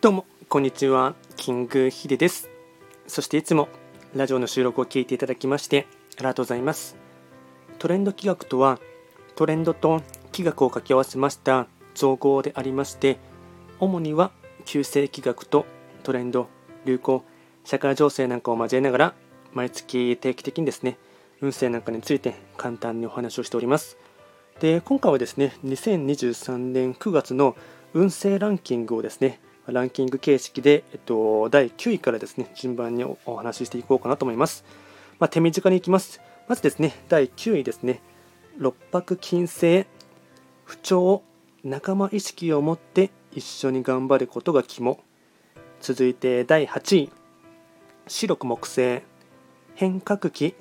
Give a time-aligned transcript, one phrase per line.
[0.00, 2.48] どうもこんにちはキングヒデです。
[3.08, 3.68] そしていつも
[4.14, 6.96] ラジオの収録を聞いていただきましてありがとうございます。
[7.80, 8.78] トレンド企画とは
[9.34, 10.00] トレンドと
[10.30, 11.66] 企画を掛け合わせました
[11.96, 13.18] 造語でありまして
[13.80, 14.30] 主には
[14.66, 15.66] 旧世企画と
[16.04, 16.46] トレンド
[16.84, 17.24] 流行
[17.64, 19.14] 社会情勢なんかを交えながら
[19.52, 20.96] 毎月定期的にですね
[21.40, 23.98] 運勢なんかについて簡単にお話をしております。
[24.60, 27.56] で今回はですね2023年9月の
[27.94, 29.40] 運勢ランキングをですね
[29.72, 34.64] ランキング形式で、えっと、第9位からですね順番にお話ししていこうかなと思います、
[35.18, 36.20] まあ、手短にいきます。
[36.48, 38.00] まずですね第9位ですね。
[38.56, 39.86] 六白金星
[40.64, 41.22] 不調
[41.62, 44.98] 仲間意識を持って一緒に頑張ることが肝。
[45.80, 47.10] 続いて第8位。
[48.06, 49.02] 白く木星。
[49.74, 50.54] 変革期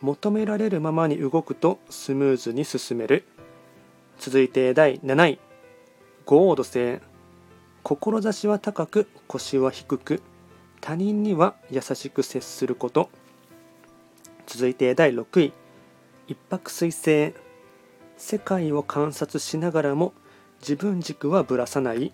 [0.00, 3.24] 求められるままに動くとスムーズに進める。
[4.18, 5.38] 続いて第7位。
[6.26, 7.09] ゴード星。
[7.96, 10.22] 志は高く腰は低く
[10.80, 13.10] 他人には優しく接すること。
[14.46, 15.52] 続いて第6位。
[16.28, 17.34] 一泊水星。
[18.16, 20.12] 世界を観察しながらも
[20.60, 22.12] 自分軸はぶらさない。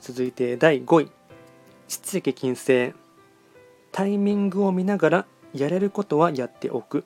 [0.00, 1.10] 続いて第5位。
[1.88, 2.92] 七石金星。
[3.92, 7.04] タイミングを見ながらやれることはやっておく。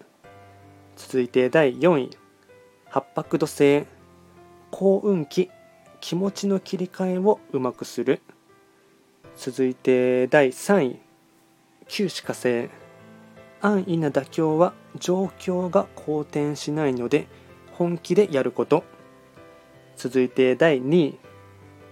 [0.97, 2.11] 続いて第4位。
[2.89, 3.85] 八白土星。
[4.71, 5.51] 幸運期。
[6.07, 8.23] 気持ちの切り替えをうまくする。
[9.37, 11.01] 続いて第3位。
[11.89, 12.71] 九死火星。
[13.61, 17.27] 安易な妥協は状況が好転しないので
[17.73, 18.85] 本気でやること。
[19.97, 21.19] 続いて第2位。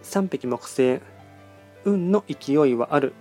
[0.05, 1.01] 3匹木星。
[1.85, 3.15] 運の勢いはある。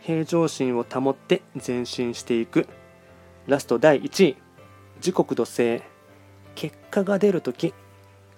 [0.00, 2.66] 平常心を保って前進していく。
[3.46, 4.36] ラスト第1位。
[5.02, 5.82] 時刻土星。
[6.54, 7.74] 結果が出るとき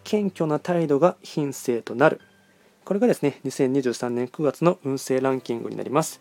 [0.04, 2.20] 謙虚な態度が品性となる。
[2.84, 6.20] これがですね2023年9月の運勢ランキングになります。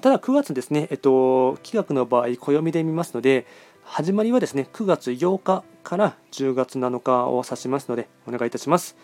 [0.00, 3.46] ただ9月ですね、えっと、企画の場合暦で見ますので
[3.84, 8.96] 始まりはですね9月8日から10月7日を指しますのでお願いいたします。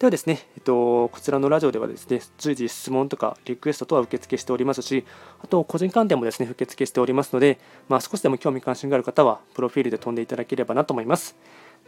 [0.00, 5.04] ではですね、えっと、こちらのラジオではですね、随時質問とかリクエストとは受付しておりますし、
[5.44, 11.36] あと個人関連もですね、受付しておりますので、まあ、少しでも興味関心がある方は、プロフィールで飛んでいただければなと思います。